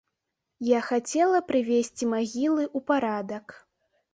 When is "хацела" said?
0.87-1.41